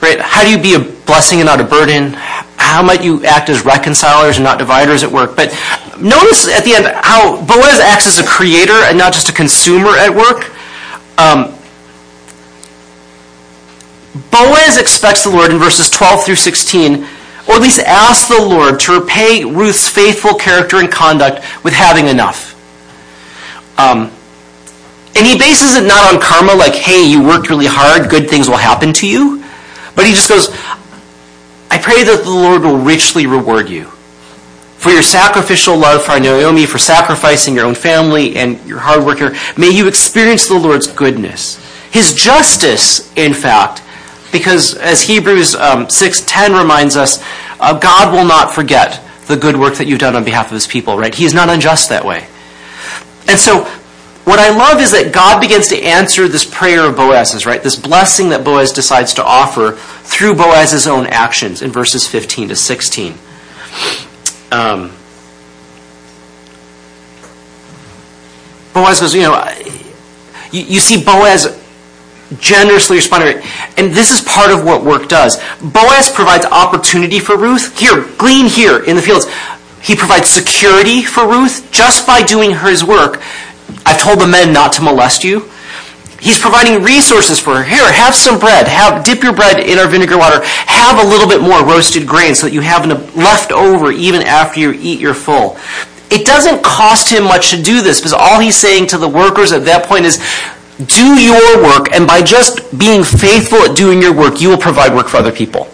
[0.00, 0.20] right?
[0.20, 2.14] How do you be a blessing and not a burden?
[2.74, 5.36] How might you act as reconcilers and not dividers at work?
[5.36, 5.52] But
[6.00, 9.90] notice at the end how Boaz acts as a creator and not just a consumer
[9.90, 10.50] at work.
[11.16, 11.54] Um,
[14.32, 17.04] Boaz expects the Lord in verses 12 through 16,
[17.46, 22.08] or at least asks the Lord to repay Ruth's faithful character and conduct with having
[22.08, 22.58] enough.
[23.78, 24.10] Um,
[25.14, 28.48] and he bases it not on karma, like, hey, you worked really hard, good things
[28.48, 29.44] will happen to you.
[29.94, 30.48] But he just goes,
[31.74, 33.86] I pray that the Lord will richly reward you
[34.76, 39.34] for your sacrificial love for Naomi, for sacrificing your own family and your hard worker.
[39.58, 41.58] May you experience the Lord's goodness.
[41.90, 43.82] His justice, in fact,
[44.30, 47.20] because as Hebrews um, 6.10 reminds us,
[47.58, 50.68] uh, God will not forget the good work that you've done on behalf of his
[50.68, 51.12] people, right?
[51.12, 52.28] He is not unjust that way.
[53.26, 53.64] And so
[54.24, 57.62] what I love is that God begins to answer this prayer of Boaz's, right?
[57.62, 62.56] This blessing that Boaz decides to offer through Boaz's own actions in verses 15 to
[62.56, 63.14] 16.
[64.50, 64.92] Um,
[68.72, 69.46] Boaz goes, you know,
[70.50, 71.60] you, you see Boaz
[72.38, 73.42] generously responding.
[73.76, 75.36] And this is part of what work does.
[75.60, 77.78] Boaz provides opportunity for Ruth.
[77.78, 79.26] Here, glean here in the fields.
[79.82, 83.22] He provides security for Ruth just by doing his work.
[83.86, 85.48] I've told the men not to molest you.
[86.20, 87.62] He's providing resources for her.
[87.62, 88.66] Here, have some bread.
[88.66, 90.40] Have dip your bread in our vinegar water.
[90.42, 94.58] Have a little bit more roasted grain so that you have left over even after
[94.58, 95.58] you eat your full.
[96.10, 99.52] It doesn't cost him much to do this because all he's saying to the workers
[99.52, 100.18] at that point is,
[100.86, 104.94] do your work, and by just being faithful at doing your work, you will provide
[104.94, 105.68] work for other people.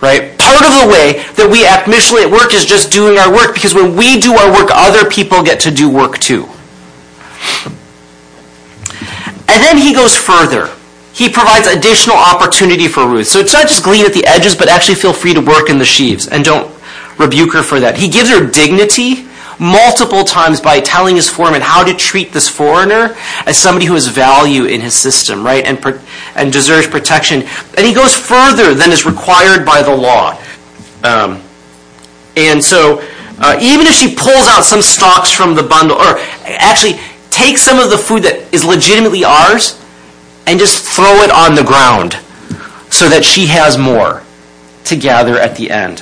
[0.00, 0.38] Right?
[0.38, 3.54] Part of the way that we act missionally at work is just doing our work,
[3.54, 6.48] because when we do our work, other people get to do work too.
[9.48, 10.70] And then he goes further.
[11.12, 13.28] He provides additional opportunity for Ruth.
[13.28, 15.78] So it's not just glean at the edges, but actually feel free to work in
[15.78, 16.26] the sheaves.
[16.26, 16.72] And don't
[17.18, 17.98] rebuke her for that.
[17.98, 19.26] He gives her dignity
[19.58, 23.14] multiple times by telling his foreman how to treat this foreigner
[23.46, 25.78] as somebody who has value in his system, right, and,
[26.34, 27.42] and deserves protection.
[27.76, 30.40] And he goes further than is required by the law.
[31.04, 31.42] Um,
[32.36, 33.06] and so,
[33.38, 36.98] uh, even if she pulls out some stalks from the bundle, or actually
[37.42, 39.80] take some of the food that is legitimately ours
[40.46, 42.12] and just throw it on the ground
[42.88, 44.22] so that she has more
[44.84, 46.00] to gather at the end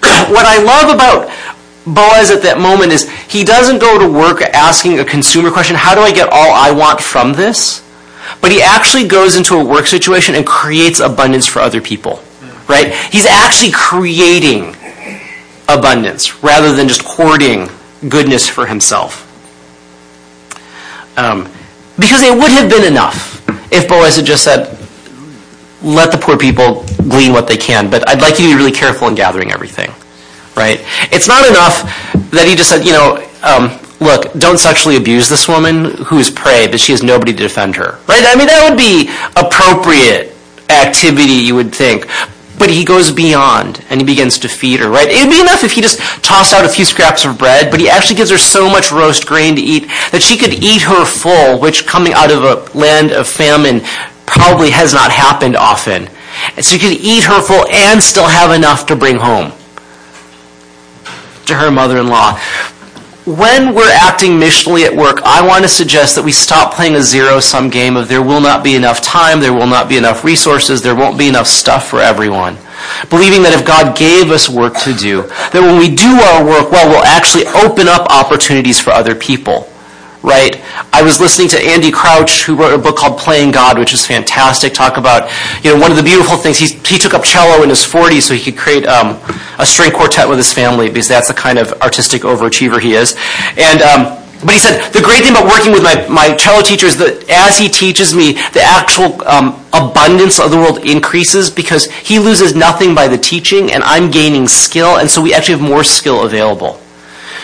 [0.32, 1.28] what I love about
[1.86, 5.94] Boaz at that moment is he doesn't go to work asking a consumer question, how
[5.94, 7.86] do I get all I want from this?
[8.40, 12.22] But he actually goes into a work situation and creates abundance for other people.
[12.68, 12.94] Right?
[13.10, 14.76] He's actually creating
[15.68, 17.68] abundance rather than just hoarding
[18.08, 19.26] goodness for himself.
[21.16, 21.50] Um,
[21.98, 24.78] because it would have been enough if Boaz had just said,
[25.82, 28.72] let the poor people glean what they can, but I'd like you to be really
[28.72, 29.90] careful in gathering everything
[30.56, 30.84] right?
[31.12, 31.82] It's not enough
[32.30, 36.66] that he just said, you know, um, look, don't sexually abuse this woman who's prey,
[36.66, 38.22] but she has nobody to defend her, right?
[38.26, 40.36] I mean, that would be appropriate
[40.68, 42.06] activity, you would think.
[42.60, 45.08] But he goes beyond and he begins to feed her, right?
[45.08, 47.88] It'd be enough if he just tossed out a few scraps of bread, but he
[47.88, 51.58] actually gives her so much roast grain to eat that she could eat her full,
[51.58, 53.80] which coming out of a land of famine
[54.26, 56.06] probably has not happened often.
[56.54, 59.52] And so she could eat her full and still have enough to bring home
[61.46, 62.38] to her mother-in-law
[63.36, 67.02] when we're acting missionally at work, I want to suggest that we stop playing a
[67.02, 70.82] zero-sum game of there will not be enough time, there will not be enough resources,
[70.82, 72.56] there won't be enough stuff for everyone.
[73.08, 76.72] Believing that if God gave us work to do, that when we do our work
[76.72, 79.69] well, we'll actually open up opportunities for other people
[80.22, 80.60] right?
[80.92, 84.06] I was listening to Andy Crouch, who wrote a book called Playing God, which is
[84.06, 84.74] fantastic.
[84.74, 85.30] Talk about,
[85.64, 88.22] you know, one of the beautiful things, he, he took up cello in his 40s
[88.22, 89.18] so he could create um,
[89.58, 93.16] a string quartet with his family because that's the kind of artistic overachiever he is.
[93.56, 96.86] And, um, but he said, the great thing about working with my, my cello teacher
[96.86, 101.90] is that as he teaches me, the actual um, abundance of the world increases because
[101.90, 105.68] he loses nothing by the teaching and I'm gaining skill, and so we actually have
[105.68, 106.80] more skill available.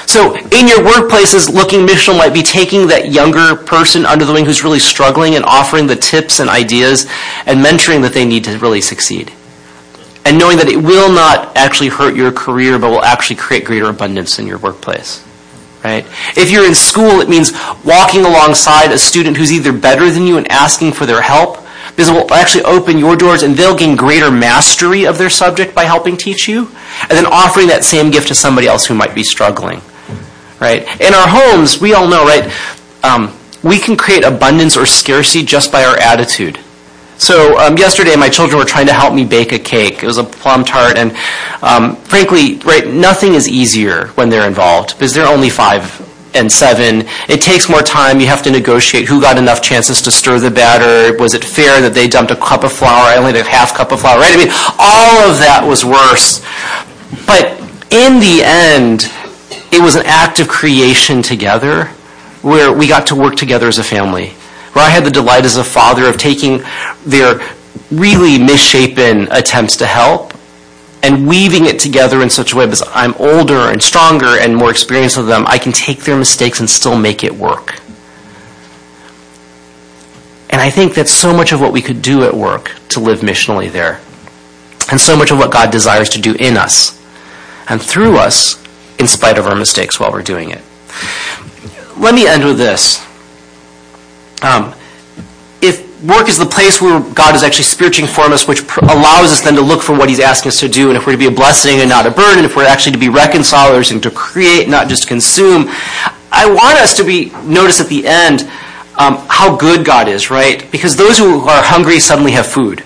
[0.06, 4.44] So in your workplaces, looking missional might be taking that younger person under the wing
[4.44, 7.06] who's really struggling and offering the tips and ideas
[7.44, 9.32] and mentoring that they need to really succeed.
[10.24, 13.86] And knowing that it will not actually hurt your career, but will actually create greater
[13.86, 15.24] abundance in your workplace.
[15.84, 16.06] Right?
[16.36, 17.52] If you're in school, it means
[17.84, 21.58] walking alongside a student who's either better than you and asking for their help,
[21.90, 25.74] because it will actually open your doors and they'll gain greater mastery of their subject
[25.74, 26.68] by helping teach you,
[27.02, 29.80] and then offering that same gift to somebody else who might be struggling
[30.60, 30.82] right?
[31.00, 32.52] In our homes, we all know, right?
[33.02, 36.58] Um, we can create abundance or scarcity just by our attitude.
[37.18, 40.02] So um, yesterday, my children were trying to help me bake a cake.
[40.02, 41.16] It was a plum tart, and
[41.62, 46.02] um, frankly, right, nothing is easier when they're involved because they're only five
[46.34, 47.08] and seven.
[47.28, 48.20] It takes more time.
[48.20, 51.16] You have to negotiate who got enough chances to stir the batter.
[51.18, 53.06] Was it fair that they dumped a cup of flour?
[53.06, 54.32] I only had a half cup of flour, right?
[54.32, 56.44] I mean, all of that was worse.
[57.26, 57.58] But
[57.90, 59.10] in the end,
[59.50, 61.86] it was an act of creation together
[62.42, 64.30] where we got to work together as a family.
[64.72, 66.62] Where I had the delight as a father of taking
[67.04, 67.40] their
[67.90, 70.32] really misshapen attempts to help
[71.02, 74.70] and weaving it together in such a way because I'm older and stronger and more
[74.70, 77.80] experienced with them, I can take their mistakes and still make it work.
[80.50, 83.20] And I think that's so much of what we could do at work to live
[83.20, 84.00] missionally there.
[84.90, 87.00] And so much of what God desires to do in us
[87.68, 88.62] and through us
[88.98, 90.62] in spite of our mistakes while we're doing it.
[91.96, 93.04] Let me end with this.
[94.42, 94.74] Um,
[95.62, 99.32] if work is the place where God is actually spiritually form us, which pr- allows
[99.32, 101.18] us then to look for what He's asking us to do, and if we're to
[101.18, 104.10] be a blessing and not a burden, if we're actually to be reconcilers and to
[104.10, 105.68] create, not just consume,
[106.30, 108.42] I want us to be notice at the end
[108.98, 110.70] um, how good God is, right?
[110.70, 112.82] Because those who are hungry suddenly have food.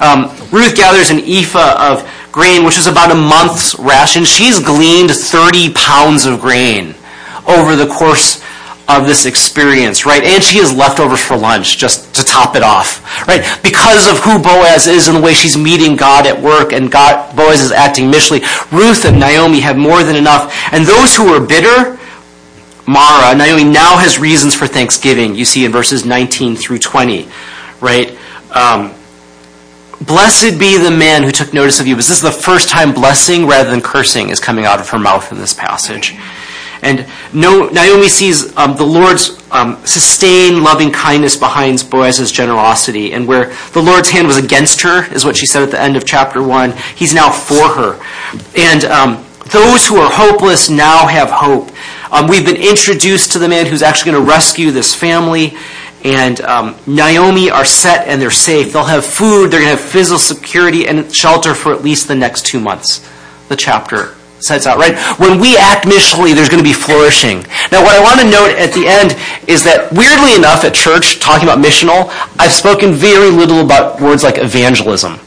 [0.00, 4.24] Um, Ruth gathers an ephah of grain, which is about a month's ration.
[4.24, 6.94] She's gleaned 30 pounds of grain
[7.46, 8.42] over the course
[8.88, 10.22] of this experience, right?
[10.24, 13.42] And she has leftovers for lunch just to top it off, right?
[13.62, 17.34] Because of who Boaz is and the way she's meeting God at work and God,
[17.36, 20.52] Boaz is acting missionally, Ruth and Naomi have more than enough.
[20.72, 21.98] And those who are bitter,
[22.86, 25.34] Mara, Naomi now has reasons for thanksgiving.
[25.34, 27.28] You see in verses 19 through 20,
[27.80, 28.18] right?
[28.50, 28.92] Um,
[30.06, 31.94] Blessed be the man who took notice of you.
[31.94, 34.98] Because this is the first time blessing rather than cursing is coming out of her
[34.98, 36.16] mouth in this passage.
[36.82, 43.12] And Naomi sees um, the Lord's um, sustained loving kindness behind Boaz's generosity.
[43.12, 45.96] And where the Lord's hand was against her, is what she said at the end
[45.96, 48.04] of chapter 1, he's now for her.
[48.56, 51.70] And um, those who are hopeless now have hope.
[52.10, 55.56] Um, we've been introduced to the man who's actually going to rescue this family
[56.04, 58.72] and um, Naomi are set and they're safe.
[58.72, 62.14] They'll have food, they're going to have physical security and shelter for at least the
[62.14, 63.08] next two months.
[63.48, 64.98] The chapter sets out, right?
[65.18, 67.42] When we act missionally, there's going to be flourishing.
[67.70, 69.16] Now, what I want to note at the end
[69.48, 74.24] is that, weirdly enough, at church, talking about missional, I've spoken very little about words
[74.24, 75.18] like evangelism.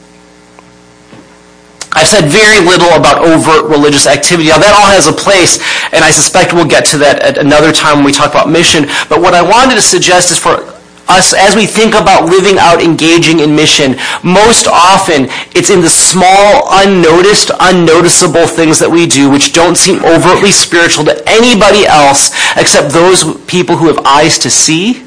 [1.96, 4.50] I've said very little about overt religious activity.
[4.50, 5.64] Now, that all has a place,
[5.96, 8.84] and I suspect we'll get to that at another time when we talk about mission.
[9.08, 10.76] But what I wanted to suggest is for
[11.08, 15.89] us, as we think about living out engaging in mission, most often it's in the
[15.89, 22.36] small, unnoticed, unnoticeable things that we do which don't seem overtly spiritual to anybody else
[22.58, 25.06] except those people who have eyes to see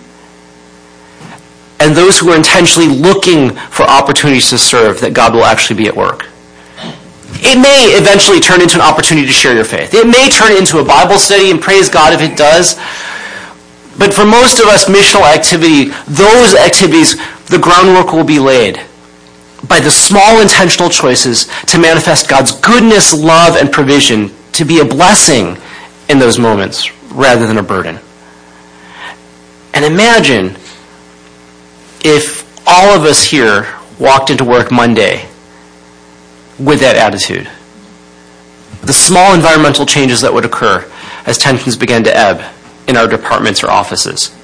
[1.80, 5.88] and those who are intentionally looking for opportunities to serve that God will actually be
[5.88, 6.26] at work.
[7.40, 9.94] It may eventually turn into an opportunity to share your faith.
[9.94, 12.74] It may turn into a Bible study, and praise God if it does.
[13.98, 17.16] But for most of us, missional activity, those activities,
[17.46, 18.80] the groundwork will be laid.
[19.66, 24.84] by the small intentional choices to manifest God's goodness, love, and provision to be a
[24.84, 25.56] blessing
[26.08, 27.98] in those moments rather than a burden.
[29.74, 30.56] And imagine
[32.04, 33.68] if all of us here
[33.98, 35.26] walked into work Monday
[36.58, 37.48] with that attitude.
[38.82, 40.90] The small environmental changes that would occur
[41.26, 42.42] as tensions began to ebb
[42.86, 44.34] in our departments or offices.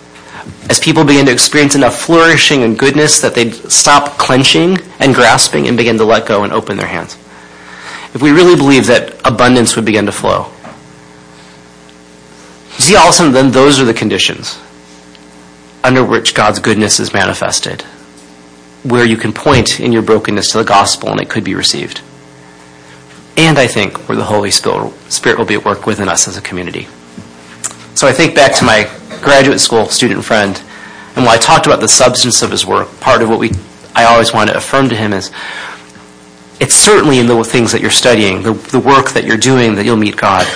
[0.69, 5.67] As people begin to experience enough flourishing and goodness that they'd stop clenching and grasping
[5.67, 7.15] and begin to let go and open their hands.
[8.15, 10.51] If we really believe that abundance would begin to flow.
[12.77, 14.59] You see, all of a sudden, then those are the conditions
[15.83, 17.85] under which God's goodness is manifested,
[18.85, 22.03] where you can point in your brokenness to the gospel and it could be received.
[23.37, 26.43] And I think where the Holy Spirit will be at work within us as a
[26.43, 26.87] community.
[27.95, 28.89] So I think back to my
[29.23, 30.61] graduate school student friend,
[31.17, 33.51] and while I talked about the substance of his work, part of what we
[33.97, 35.31] I always want to affirm to him is
[36.61, 39.85] it's certainly in the things that you're studying, the, the work that you're doing, that
[39.85, 40.47] you'll meet God.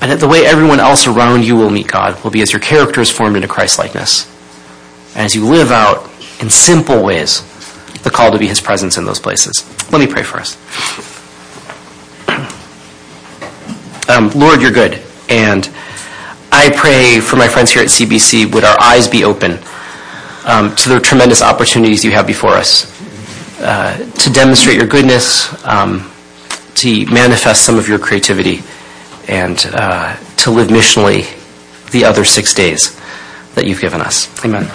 [0.00, 3.00] And the way everyone else around you will meet God will be as your character
[3.00, 4.30] is formed into Christ likeness.
[5.14, 6.10] As you live out
[6.40, 7.42] in simple ways
[8.04, 9.64] the call to be his presence in those places.
[9.90, 10.56] Let me pray for us.
[14.08, 15.02] Um, Lord, you're good.
[15.30, 15.68] And
[16.52, 19.58] I pray for my friends here at CBC, would our eyes be open
[20.44, 22.92] um, to the tremendous opportunities you have before us
[23.60, 26.10] uh, to demonstrate your goodness, um,
[26.74, 28.62] to manifest some of your creativity,
[29.26, 31.24] and uh, to live missionally
[31.92, 33.00] the other six days
[33.54, 34.44] that you've given us.
[34.44, 34.70] Amen.